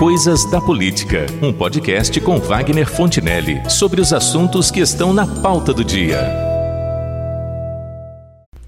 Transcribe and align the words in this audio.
Coisas 0.00 0.46
da 0.46 0.62
Política, 0.62 1.26
um 1.42 1.52
podcast 1.52 2.18
com 2.22 2.38
Wagner 2.38 2.90
Fontinelli 2.90 3.60
sobre 3.68 4.00
os 4.00 4.14
assuntos 4.14 4.70
que 4.70 4.80
estão 4.80 5.12
na 5.12 5.26
pauta 5.26 5.74
do 5.74 5.84
dia. 5.84 6.26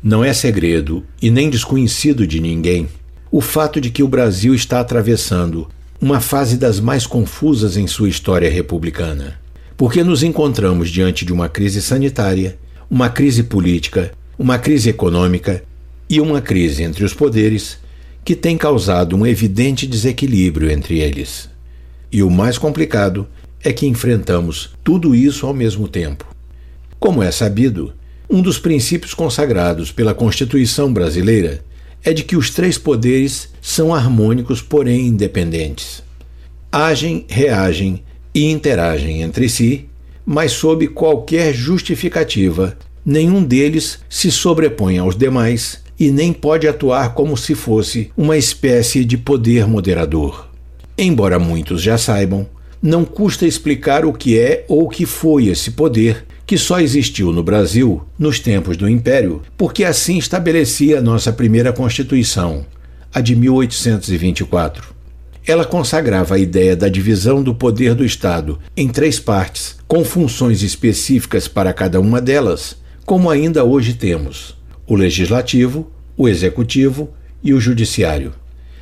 Não 0.02 0.22
é 0.22 0.34
segredo 0.34 1.02
e 1.22 1.30
nem 1.30 1.48
desconhecido 1.48 2.26
de 2.26 2.38
ninguém 2.38 2.86
o 3.30 3.40
fato 3.40 3.80
de 3.80 3.88
que 3.88 4.02
o 4.02 4.08
Brasil 4.08 4.54
está 4.54 4.78
atravessando 4.78 5.70
uma 5.98 6.20
fase 6.20 6.58
das 6.58 6.78
mais 6.78 7.06
confusas 7.06 7.78
em 7.78 7.86
sua 7.86 8.10
história 8.10 8.50
republicana. 8.50 9.40
Porque 9.74 10.04
nos 10.04 10.22
encontramos 10.22 10.90
diante 10.90 11.24
de 11.24 11.32
uma 11.32 11.48
crise 11.48 11.80
sanitária, 11.80 12.58
uma 12.90 13.08
crise 13.08 13.44
política, 13.44 14.12
uma 14.38 14.58
crise 14.58 14.90
econômica 14.90 15.64
e 16.10 16.20
uma 16.20 16.42
crise 16.42 16.82
entre 16.82 17.02
os 17.02 17.14
poderes 17.14 17.78
que 18.24 18.36
tem 18.36 18.56
causado 18.56 19.16
um 19.16 19.26
evidente 19.26 19.86
desequilíbrio 19.86 20.70
entre 20.70 21.00
eles. 21.00 21.48
E 22.10 22.22
o 22.22 22.30
mais 22.30 22.58
complicado 22.58 23.26
é 23.62 23.72
que 23.72 23.86
enfrentamos 23.86 24.70
tudo 24.84 25.14
isso 25.14 25.46
ao 25.46 25.54
mesmo 25.54 25.88
tempo. 25.88 26.26
Como 26.98 27.22
é 27.22 27.30
sabido, 27.30 27.92
um 28.30 28.40
dos 28.40 28.58
princípios 28.58 29.12
consagrados 29.14 29.90
pela 29.90 30.14
Constituição 30.14 30.92
brasileira 30.92 31.64
é 32.04 32.12
de 32.12 32.24
que 32.24 32.36
os 32.36 32.50
três 32.50 32.78
poderes 32.78 33.48
são 33.60 33.94
harmônicos, 33.94 34.60
porém 34.60 35.06
independentes. 35.06 36.02
Agem, 36.70 37.24
reagem 37.28 38.02
e 38.34 38.50
interagem 38.50 39.22
entre 39.22 39.48
si, 39.48 39.88
mas 40.24 40.52
sob 40.52 40.88
qualquer 40.88 41.52
justificativa, 41.52 42.76
nenhum 43.04 43.42
deles 43.42 43.98
se 44.08 44.30
sobrepõe 44.30 44.98
aos 44.98 45.16
demais 45.16 45.82
e 46.02 46.10
nem 46.10 46.32
pode 46.32 46.66
atuar 46.66 47.14
como 47.14 47.36
se 47.36 47.54
fosse 47.54 48.10
uma 48.16 48.36
espécie 48.36 49.04
de 49.04 49.16
poder 49.16 49.68
moderador. 49.68 50.48
Embora 50.98 51.38
muitos 51.38 51.80
já 51.80 51.96
saibam, 51.96 52.44
não 52.82 53.04
custa 53.04 53.46
explicar 53.46 54.04
o 54.04 54.12
que 54.12 54.36
é 54.36 54.64
ou 54.66 54.82
o 54.82 54.88
que 54.88 55.06
foi 55.06 55.46
esse 55.46 55.70
poder 55.70 56.24
que 56.44 56.58
só 56.58 56.80
existiu 56.80 57.30
no 57.32 57.40
Brasil 57.44 58.02
nos 58.18 58.40
tempos 58.40 58.76
do 58.76 58.88
Império, 58.88 59.42
porque 59.56 59.84
assim 59.84 60.18
estabelecia 60.18 60.98
a 60.98 61.00
nossa 61.00 61.32
primeira 61.32 61.72
Constituição, 61.72 62.66
a 63.14 63.20
de 63.20 63.36
1824. 63.36 64.92
Ela 65.46 65.64
consagrava 65.64 66.34
a 66.34 66.38
ideia 66.38 66.74
da 66.74 66.88
divisão 66.88 67.44
do 67.44 67.54
poder 67.54 67.94
do 67.94 68.04
Estado 68.04 68.58
em 68.76 68.88
três 68.88 69.20
partes, 69.20 69.76
com 69.86 70.04
funções 70.04 70.64
específicas 70.64 71.46
para 71.46 71.72
cada 71.72 72.00
uma 72.00 72.20
delas, 72.20 72.76
como 73.06 73.30
ainda 73.30 73.62
hoje 73.62 73.94
temos 73.94 74.60
o 74.92 74.94
legislativo, 74.94 75.90
o 76.18 76.28
executivo 76.28 77.08
e 77.42 77.54
o 77.54 77.60
judiciário. 77.60 78.34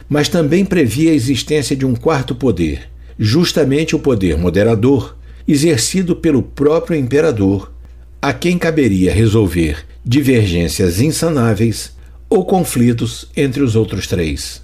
Mas 0.09 0.29
também 0.29 0.65
previa 0.65 1.13
a 1.13 1.15
existência 1.15 1.77
de 1.77 1.87
um 1.87 1.95
quarto 1.95 2.35
poder, 2.35 2.91
justamente 3.17 3.95
o 3.95 3.99
poder 4.01 4.37
moderador, 4.37 5.17
exercido 5.47 6.17
pelo 6.17 6.43
próprio 6.43 6.99
imperador, 6.99 7.73
a 8.21 8.33
quem 8.33 8.59
caberia 8.59 9.15
resolver 9.15 9.85
divergências 10.05 11.01
insanáveis 11.01 11.97
ou 12.29 12.45
conflitos 12.45 13.27
entre 13.37 13.63
os 13.63 13.77
outros 13.77 14.09
três. 14.09 14.63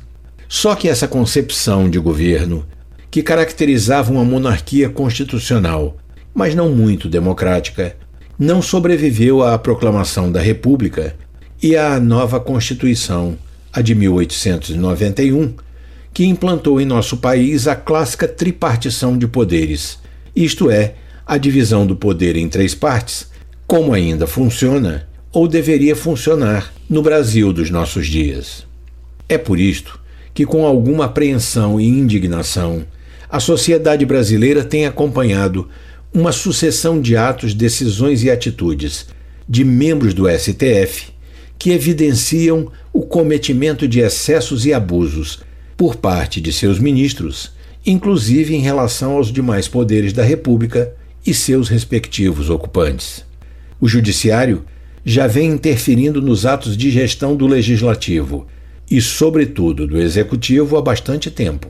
Só 0.48 0.74
que 0.74 0.88
essa 0.88 1.06
concepção 1.06 1.88
de 1.88 2.00
governo, 2.00 2.66
que 3.08 3.22
caracterizava 3.22 4.10
uma 4.10 4.24
monarquia 4.24 4.88
constitucional, 4.88 5.96
mas 6.34 6.56
não 6.56 6.74
muito 6.74 7.08
democrática, 7.08 7.96
não 8.36 8.60
sobreviveu 8.60 9.44
à 9.44 9.56
proclamação 9.56 10.30
da 10.30 10.40
República 10.40 11.14
e 11.62 11.76
à 11.76 11.98
nova 11.98 12.38
Constituição, 12.38 13.38
a 13.72 13.80
de 13.80 13.94
1891, 13.94 15.54
que 16.12 16.24
implantou 16.24 16.80
em 16.80 16.86
nosso 16.86 17.18
país 17.18 17.66
a 17.66 17.74
clássica 17.74 18.26
tripartição 18.26 19.18
de 19.18 19.26
poderes, 19.26 19.98
isto 20.34 20.70
é, 20.70 20.94
a 21.26 21.36
divisão 21.36 21.86
do 21.86 21.96
poder 21.96 22.36
em 22.36 22.48
três 22.48 22.74
partes, 22.74 23.30
como 23.66 23.92
ainda 23.92 24.26
funciona 24.26 25.08
ou 25.32 25.48
deveria 25.48 25.96
funcionar 25.96 26.72
no 26.88 27.02
Brasil 27.02 27.52
dos 27.52 27.68
nossos 27.68 28.06
dias. 28.06 28.66
É 29.28 29.36
por 29.36 29.58
isto 29.58 30.00
que, 30.32 30.46
com 30.46 30.64
alguma 30.64 31.06
apreensão 31.06 31.80
e 31.80 31.86
indignação, 31.86 32.86
a 33.28 33.40
sociedade 33.40 34.06
brasileira 34.06 34.62
tem 34.62 34.86
acompanhado 34.86 35.68
uma 36.14 36.32
sucessão 36.32 37.00
de 37.00 37.16
atos, 37.16 37.52
decisões 37.52 38.22
e 38.22 38.30
atitudes 38.30 39.06
de 39.48 39.64
membros 39.64 40.14
do 40.14 40.26
STF 40.30 41.15
que 41.58 41.70
evidenciam 41.70 42.70
o 42.92 43.02
cometimento 43.02 43.88
de 43.88 44.00
excessos 44.00 44.66
e 44.66 44.72
abusos 44.72 45.40
por 45.76 45.96
parte 45.96 46.40
de 46.40 46.52
seus 46.52 46.78
ministros, 46.78 47.52
inclusive 47.84 48.54
em 48.54 48.60
relação 48.60 49.12
aos 49.12 49.32
demais 49.32 49.68
poderes 49.68 50.12
da 50.12 50.22
República 50.22 50.92
e 51.26 51.34
seus 51.34 51.68
respectivos 51.68 52.50
ocupantes. 52.50 53.24
O 53.80 53.88
Judiciário 53.88 54.64
já 55.04 55.26
vem 55.26 55.50
interferindo 55.50 56.20
nos 56.20 56.46
atos 56.46 56.76
de 56.76 56.90
gestão 56.90 57.36
do 57.36 57.46
Legislativo 57.46 58.46
e, 58.90 59.00
sobretudo, 59.00 59.86
do 59.86 60.00
Executivo 60.00 60.76
há 60.76 60.82
bastante 60.82 61.30
tempo. 61.30 61.68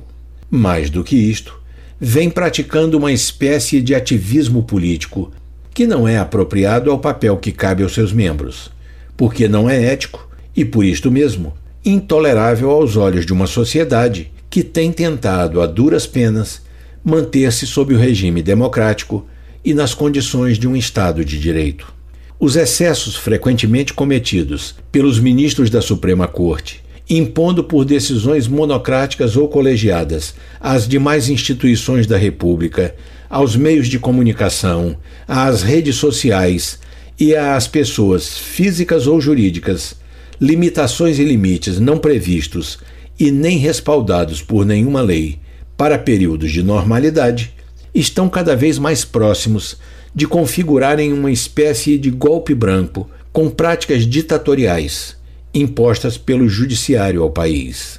Mais 0.51 0.91
do 0.91 1.03
que 1.03 1.17
isto, 1.17 1.61
vem 2.01 2.31
praticando 2.31 2.97
uma 2.97 3.13
espécie 3.13 3.81
de 3.81 3.95
ativismo 3.95 4.63
político 4.63 5.33
que 5.75 5.87
não 5.87 6.07
é 6.07 6.19
apropriado 6.19 6.91
ao 6.91 6.99
papel 6.99 7.37
que 7.37 7.53
cabe 7.53 7.83
aos 7.83 7.93
seus 7.93 8.13
membros 8.13 8.71
porque 9.16 9.49
não 9.49 9.69
é 9.69 9.82
ético 9.84 10.28
e, 10.54 10.65
por 10.65 10.84
isto 10.84 11.10
mesmo, 11.10 11.54
intolerável 11.84 12.71
aos 12.71 12.97
olhos 12.97 13.25
de 13.25 13.32
uma 13.32 13.47
sociedade 13.47 14.31
que 14.50 14.62
tem 14.62 14.91
tentado, 14.93 15.60
a 15.60 15.66
duras 15.66 16.06
penas, 16.06 16.62
manter-se 17.04 17.66
sob 17.66 17.94
o 17.94 17.99
regime 17.99 18.43
democrático 18.43 19.26
e 19.65 19.75
nas 19.75 19.94
condições 19.94 20.59
de 20.59 20.66
um 20.66 20.75
Estado 20.75 21.25
de 21.25 21.38
Direito. 21.38 21.94
Os 22.38 22.56
excessos 22.56 23.16
frequentemente 23.16 23.94
cometidos 23.94 24.75
pelos 24.93 25.19
ministros 25.19 25.71
da 25.71 25.81
Suprema 25.81 26.26
Corte, 26.28 26.82
impondo 27.09 27.62
por 27.62 27.84
decisões 27.84 28.49
monocráticas 28.49 29.37
ou 29.37 29.49
colegiadas 29.49 30.34
às 30.60 30.88
demais 30.88 31.28
instituições 31.28 32.06
da 32.06 32.16
República, 32.16 32.94
aos 33.31 33.56
meios 33.56 33.88
de 33.88 33.99
comunicação, 33.99 34.97
às 35.26 35.62
redes 35.62 35.97
sociais, 35.97 36.78
e 37.19 37.34
às 37.34 37.66
pessoas 37.66 38.37
físicas 38.37 39.06
ou 39.06 39.21
jurídicas 39.21 39.97
limitações 40.41 41.19
e 41.19 41.25
limites 41.25 41.81
não 41.81 41.99
previstos 41.99 42.78
e 43.19 43.31
nem 43.31 43.59
respaldados 43.59 44.43
por 44.43 44.66
nenhuma 44.66 45.00
lei 45.00 45.38
para 45.76 45.99
períodos 45.99 46.53
de 46.53 46.62
normalidade 46.62 47.55
estão 47.94 48.28
cada 48.28 48.55
vez 48.55 48.78
mais 48.78 49.05
próximos 49.05 49.78
de 50.15 50.26
configurarem 50.26 51.12
uma 51.12 51.31
espécie 51.31 51.99
de 51.99 52.10
golpe 52.10 52.55
branco 52.55 53.09
com 53.32 53.50
práticas 53.50 54.06
ditatoriais 54.06 55.16
impostas 55.53 56.19
pelo 56.19 56.49
judiciário 56.49 57.22
ao 57.22 57.31
país. 57.31 57.99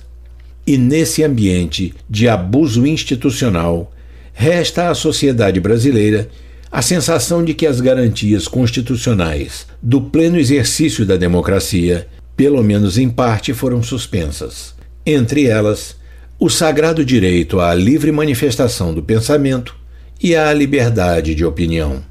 E 0.65 0.77
nesse 0.77 1.23
ambiente 1.23 1.93
de 2.09 2.27
abuso 2.27 2.85
institucional, 2.85 3.91
resta 4.33 4.89
à 4.89 4.95
sociedade 4.95 5.59
brasileira 5.59 6.29
a 6.71 6.81
sensação 6.81 7.43
de 7.43 7.53
que 7.53 7.65
as 7.65 7.79
garantias 7.79 8.47
constitucionais 8.47 9.65
do 9.81 10.01
pleno 10.01 10.37
exercício 10.37 11.05
da 11.05 11.15
democracia, 11.15 12.07
pelo 12.35 12.61
menos 12.63 12.97
em 12.97 13.09
parte, 13.09 13.53
foram 13.53 13.81
suspensas. 13.81 14.75
Entre 15.05 15.45
elas, 15.47 15.95
o 16.39 16.49
sagrado 16.49 17.03
direito 17.03 17.59
à 17.59 17.73
livre 17.73 18.11
manifestação 18.11 18.93
do 18.93 19.01
pensamento 19.01 19.75
e 20.21 20.35
à 20.35 20.53
liberdade 20.53 21.33
de 21.33 21.45
opinião. 21.45 22.03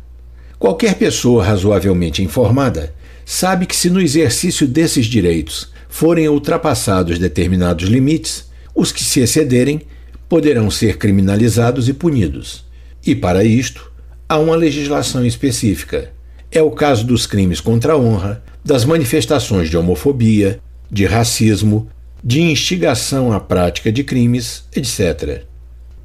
Qualquer 0.58 0.94
pessoa 0.94 1.44
razoavelmente 1.44 2.22
informada 2.22 2.94
sabe 3.24 3.66
que, 3.66 3.76
se 3.76 3.90
no 3.90 4.00
exercício 4.00 4.66
desses 4.66 5.06
direitos 5.06 5.70
forem 5.88 6.28
ultrapassados 6.28 7.18
determinados 7.18 7.88
limites, 7.88 8.46
os 8.74 8.90
que 8.90 9.04
se 9.04 9.20
excederem 9.20 9.82
poderão 10.28 10.70
ser 10.70 10.96
criminalizados 10.96 11.88
e 11.88 11.92
punidos. 11.92 12.64
E, 13.06 13.14
para 13.14 13.44
isto, 13.44 13.90
há 14.28 14.38
uma 14.38 14.56
legislação 14.56 15.24
específica. 15.24 16.10
É 16.50 16.62
o 16.62 16.70
caso 16.70 17.06
dos 17.06 17.26
crimes 17.26 17.60
contra 17.60 17.92
a 17.92 17.98
honra, 17.98 18.42
das 18.64 18.84
manifestações 18.84 19.70
de 19.70 19.76
homofobia, 19.76 20.60
de 20.90 21.04
racismo, 21.06 21.88
de 22.22 22.40
instigação 22.40 23.32
à 23.32 23.38
prática 23.38 23.92
de 23.92 24.02
crimes, 24.02 24.64
etc. 24.74 25.42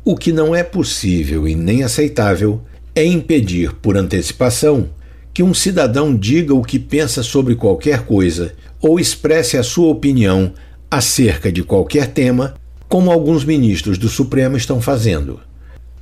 O 0.03 0.15
que 0.15 0.31
não 0.31 0.55
é 0.55 0.63
possível 0.63 1.47
e 1.47 1.55
nem 1.55 1.83
aceitável 1.83 2.61
é 2.93 3.03
impedir 3.03 3.73
por 3.73 3.97
antecipação 3.97 4.89
que 5.33 5.41
um 5.41 5.53
cidadão 5.53 6.15
diga 6.15 6.53
o 6.53 6.61
que 6.61 6.77
pensa 6.77 7.23
sobre 7.23 7.55
qualquer 7.55 8.05
coisa 8.05 8.53
ou 8.81 8.99
expresse 8.99 9.57
a 9.57 9.63
sua 9.63 9.87
opinião 9.87 10.53
acerca 10.89 11.51
de 11.51 11.63
qualquer 11.63 12.07
tema, 12.07 12.55
como 12.89 13.09
alguns 13.09 13.45
ministros 13.45 13.97
do 13.97 14.09
Supremo 14.09 14.57
estão 14.57 14.81
fazendo. 14.81 15.39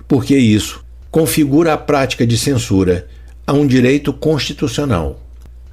Porque 0.07 0.36
isso 0.36 0.83
configura 1.11 1.73
a 1.73 1.77
prática 1.77 2.25
de 2.25 2.38
censura 2.38 3.07
a 3.45 3.53
um 3.53 3.65
direito 3.65 4.13
constitucional, 4.13 5.25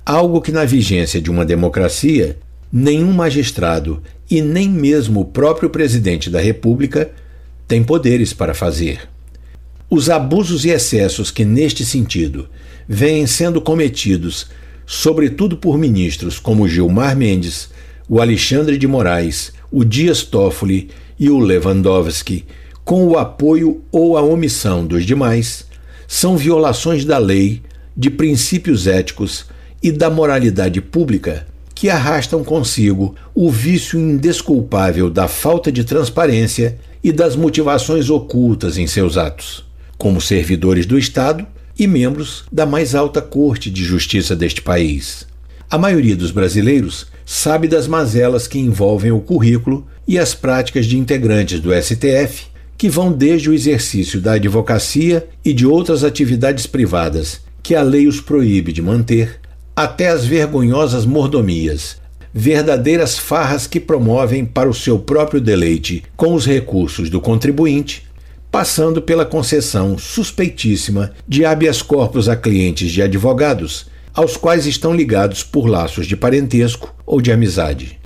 algo 0.04 0.40
que, 0.40 0.52
na 0.52 0.64
vigência 0.64 1.20
de 1.20 1.30
uma 1.30 1.44
democracia, 1.44 2.38
nenhum 2.72 3.12
magistrado 3.12 4.02
e 4.30 4.40
nem 4.40 4.68
mesmo 4.68 5.20
o 5.20 5.24
próprio 5.24 5.70
presidente 5.70 6.30
da 6.30 6.40
República 6.40 7.10
tem 7.68 7.82
poderes 7.82 8.32
para 8.32 8.54
fazer. 8.54 9.08
Os 9.90 10.10
abusos 10.10 10.64
e 10.64 10.70
excessos 10.70 11.30
que, 11.30 11.44
neste 11.44 11.84
sentido, 11.84 12.48
vêm 12.88 13.26
sendo 13.26 13.60
cometidos, 13.60 14.48
sobretudo 14.86 15.56
por 15.56 15.78
ministros 15.78 16.38
como 16.38 16.68
Gilmar 16.68 17.16
Mendes, 17.16 17.68
o 18.08 18.20
Alexandre 18.20 18.78
de 18.78 18.86
Moraes, 18.86 19.52
o 19.70 19.84
Dias 19.84 20.22
Toffoli 20.22 20.90
e 21.18 21.28
o 21.28 21.38
Lewandowski, 21.38 22.44
com 22.86 23.04
o 23.08 23.18
apoio 23.18 23.82
ou 23.90 24.16
a 24.16 24.22
omissão 24.22 24.86
dos 24.86 25.04
demais, 25.04 25.66
são 26.06 26.36
violações 26.36 27.04
da 27.04 27.18
lei, 27.18 27.60
de 27.96 28.08
princípios 28.08 28.86
éticos 28.86 29.44
e 29.82 29.90
da 29.90 30.08
moralidade 30.08 30.80
pública 30.80 31.48
que 31.74 31.90
arrastam 31.90 32.44
consigo 32.44 33.16
o 33.34 33.50
vício 33.50 33.98
indesculpável 33.98 35.10
da 35.10 35.26
falta 35.26 35.72
de 35.72 35.82
transparência 35.82 36.78
e 37.02 37.10
das 37.10 37.34
motivações 37.34 38.08
ocultas 38.08 38.78
em 38.78 38.86
seus 38.86 39.16
atos, 39.16 39.64
como 39.98 40.20
servidores 40.20 40.86
do 40.86 40.96
Estado 40.96 41.44
e 41.76 41.88
membros 41.88 42.44
da 42.52 42.64
mais 42.64 42.94
alta 42.94 43.20
corte 43.20 43.68
de 43.68 43.82
justiça 43.82 44.36
deste 44.36 44.62
país. 44.62 45.26
A 45.68 45.76
maioria 45.76 46.14
dos 46.14 46.30
brasileiros 46.30 47.08
sabe 47.24 47.66
das 47.66 47.88
mazelas 47.88 48.46
que 48.46 48.60
envolvem 48.60 49.10
o 49.10 49.20
currículo 49.20 49.84
e 50.06 50.20
as 50.20 50.36
práticas 50.36 50.86
de 50.86 50.96
integrantes 50.96 51.58
do 51.58 51.70
STF, 51.74 52.54
que 52.76 52.88
vão 52.88 53.12
desde 53.12 53.50
o 53.50 53.54
exercício 53.54 54.20
da 54.20 54.32
advocacia 54.32 55.26
e 55.44 55.52
de 55.52 55.66
outras 55.66 56.04
atividades 56.04 56.66
privadas 56.66 57.40
que 57.66 57.74
a 57.74 57.82
lei 57.82 58.06
os 58.06 58.20
proíbe 58.20 58.72
de 58.72 58.80
manter, 58.80 59.40
até 59.74 60.08
as 60.08 60.24
vergonhosas 60.24 61.04
mordomias, 61.04 61.96
verdadeiras 62.32 63.18
farras 63.18 63.66
que 63.66 63.80
promovem 63.80 64.44
para 64.44 64.68
o 64.68 64.74
seu 64.74 65.00
próprio 65.00 65.40
deleite 65.40 66.04
com 66.16 66.32
os 66.32 66.46
recursos 66.46 67.10
do 67.10 67.20
contribuinte, 67.20 68.06
passando 68.52 69.02
pela 69.02 69.26
concessão 69.26 69.98
suspeitíssima 69.98 71.12
de 71.26 71.44
habeas 71.44 71.82
corpus 71.82 72.28
a 72.28 72.36
clientes 72.36 72.92
de 72.92 73.02
advogados, 73.02 73.86
aos 74.14 74.36
quais 74.36 74.64
estão 74.64 74.94
ligados 74.94 75.42
por 75.42 75.66
laços 75.66 76.06
de 76.06 76.16
parentesco 76.16 76.94
ou 77.04 77.20
de 77.20 77.32
amizade. 77.32 77.98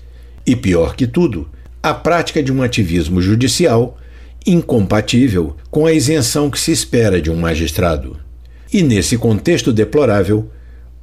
E 0.47 0.57
pior 0.57 0.97
que 0.97 1.07
tudo, 1.07 1.49
a 1.83 1.93
prática 1.93 2.43
de 2.43 2.51
um 2.51 2.63
ativismo 2.63 3.21
judicial 3.21 3.99
incompatível 4.47 5.57
com 5.71 5.87
a 5.87 5.93
isenção 5.93 6.51
que 6.51 6.59
se 6.59 6.73
espera 6.73 7.21
de 7.21 7.31
um 7.31 7.37
magistrado. 7.37 8.17
E 8.73 8.83
nesse 8.83 9.19
contexto 9.19 9.73
deplorável, 9.73 10.49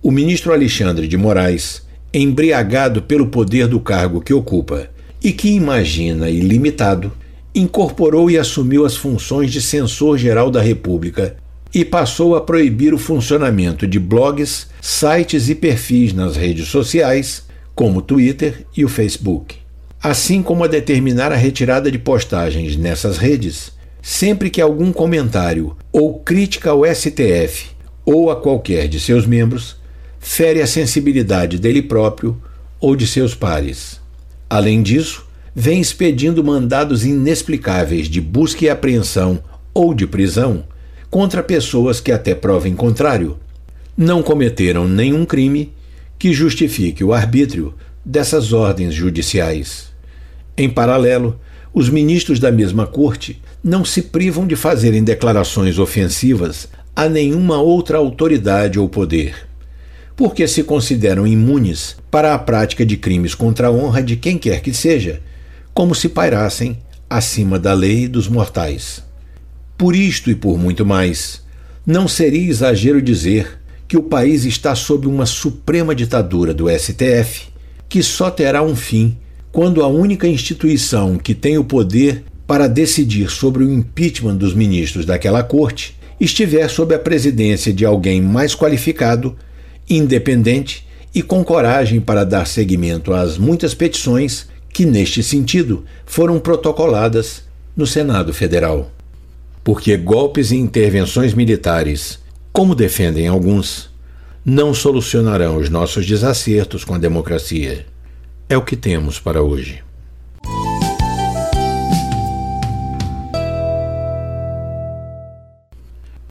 o 0.02 0.12
ministro 0.12 0.54
Alexandre 0.54 1.08
de 1.08 1.18
Moraes, 1.18 1.82
embriagado 2.14 3.02
pelo 3.02 3.28
poder 3.28 3.68
do 3.68 3.80
cargo 3.80 4.22
que 4.22 4.34
ocupa 4.34 4.90
e 5.24 5.32
que 5.32 5.50
imagina 5.50 6.30
ilimitado, 6.30 7.12
incorporou 7.54 8.30
e 8.30 8.38
assumiu 8.38 8.86
as 8.86 8.96
funções 8.96 9.52
de 9.52 9.62
censor 9.62 10.18
geral 10.18 10.50
da 10.50 10.62
República 10.62 11.36
e 11.74 11.84
passou 11.84 12.36
a 12.36 12.42
proibir 12.42 12.94
o 12.94 12.98
funcionamento 12.98 13.86
de 13.86 14.00
blogs, 14.00 14.68
sites 14.82 15.50
e 15.50 15.56
perfis 15.56 16.14
nas 16.14 16.36
redes 16.36 16.68
sociais, 16.70 17.46
como 17.76 18.00
o 18.00 18.02
Twitter 18.02 18.66
e 18.76 18.86
o 18.86 18.90
Facebook. 18.90 19.67
Assim 20.02 20.44
como 20.44 20.64
a 20.64 20.68
determinar 20.68 21.32
a 21.32 21.36
retirada 21.36 21.92
de 21.92 21.98
postagens 21.98 22.76
nessas 22.76 23.18
redes 23.18 23.72
sempre 24.02 24.50
que 24.50 24.62
algum 24.62 24.94
comentário 24.94 25.76
ou 25.92 26.20
crítica 26.20 26.70
ao 26.70 26.86
STF 26.86 27.72
ou 28.06 28.32
a 28.32 28.38
qualquer 28.38 28.88
de 28.88 29.02
seus 29.02 29.26
membros 29.26 29.76
fere 30.20 30.62
a 30.62 30.68
sensibilidade 30.68 31.60
dele 31.60 31.82
próprio 31.82 32.42
ou 32.80 32.96
de 32.96 33.06
seus 33.06 33.36
pares. 33.36 34.00
Além 34.50 34.82
disso, 34.82 35.28
vem 35.54 35.82
expedindo 35.82 36.44
mandados 36.44 37.04
inexplicáveis 37.04 38.08
de 38.08 38.22
busca 38.22 38.64
e 38.64 38.70
apreensão 38.70 39.44
ou 39.74 39.94
de 39.94 40.08
prisão 40.08 40.64
contra 41.10 41.44
pessoas 41.44 42.00
que, 42.00 42.12
até 42.12 42.34
prova 42.34 42.70
em 42.70 42.76
contrário, 42.76 43.38
não 43.98 44.24
cometeram 44.24 44.88
nenhum 44.88 45.26
crime 45.26 45.74
que 46.18 46.34
justifique 46.34 47.04
o 47.04 47.12
arbítrio 47.12 47.74
dessas 48.08 48.54
ordens 48.54 48.94
judiciais. 48.94 49.92
Em 50.58 50.70
paralelo, 50.70 51.40
os 51.74 51.90
ministros 51.90 52.40
da 52.40 52.52
mesma 52.52 52.88
corte 52.88 53.42
não 53.64 53.84
se 53.84 54.02
privam 54.02 54.48
de 54.48 54.56
fazerem 54.56 55.04
declarações 55.04 55.78
ofensivas 55.78 56.70
a 56.96 57.10
nenhuma 57.10 57.62
outra 57.62 57.98
autoridade 57.98 58.80
ou 58.80 58.88
poder 58.88 59.48
porque 60.18 60.48
se 60.48 60.64
consideram 60.64 61.28
imunes 61.28 61.96
para 62.10 62.34
a 62.34 62.40
prática 62.40 62.84
de 62.84 62.98
crimes 62.98 63.36
contra 63.36 63.68
a 63.68 63.72
honra 63.72 64.02
de 64.02 64.16
quem 64.16 64.36
quer 64.36 64.62
que 64.62 64.74
seja, 64.74 65.22
como 65.76 65.94
se 65.94 66.10
pairassem 66.10 66.80
acima 67.08 67.60
da 67.60 67.72
lei 67.72 68.08
dos 68.08 68.28
mortais. 68.28 69.04
Por 69.78 69.96
isto 69.96 70.32
e 70.32 70.36
por 70.36 70.58
muito 70.58 70.84
mais, 70.84 71.44
não 71.86 72.08
seria 72.08 72.50
exagero 72.50 73.00
dizer 73.00 73.60
que 73.88 73.96
o 73.96 74.02
país 74.02 74.44
está 74.44 74.74
sob 74.74 75.06
uma 75.08 75.28
suprema 75.28 75.94
ditadura 75.94 76.52
do 76.52 76.68
STF, 76.68 77.50
que 77.90 78.04
só 78.04 78.30
terá 78.30 78.62
um 78.62 78.76
fim 78.76 79.18
quando 79.52 79.82
a 79.82 79.88
única 79.88 80.28
instituição 80.28 81.18
que 81.18 81.34
tem 81.34 81.58
o 81.58 81.64
poder 81.64 82.24
para 82.46 82.68
decidir 82.68 83.30
sobre 83.30 83.64
o 83.64 83.72
impeachment 83.72 84.36
dos 84.36 84.54
ministros 84.54 85.06
daquela 85.06 85.44
corte 85.44 85.98
estiver 86.20 86.70
sob 86.70 86.94
a 86.96 87.00
presidência 87.00 87.74
de 87.74 87.86
alguém 87.86 88.22
mais 88.22 88.56
qualificado 88.56 89.36
independente 89.90 90.86
e 91.14 91.22
com 91.22 91.44
coragem 91.44 92.00
para 92.00 92.24
dar 92.24 92.46
seguimento 92.46 93.14
às 93.14 93.38
muitas 93.38 93.74
petições 93.74 94.48
que, 94.72 94.86
neste 94.86 95.24
sentido, 95.24 95.84
foram 96.06 96.40
protocoladas 96.40 97.44
no 97.76 97.88
Senado 97.88 98.34
Federal. 98.34 98.92
Porque 99.64 99.98
golpes 99.98 100.52
e 100.52 100.56
intervenções 100.56 101.34
militares, 101.34 102.20
como 102.54 102.76
defendem 102.76 103.28
alguns, 103.28 103.90
não 104.50 104.74
solucionarão 104.74 105.58
os 105.58 105.70
nossos 105.70 106.06
desacertos 106.06 106.86
com 106.86 106.94
a 106.94 106.98
democracia. 106.98 107.86
É 108.48 108.56
o 108.56 108.62
que 108.62 108.78
temos 108.78 109.20
para 109.20 109.42
hoje. 109.42 109.84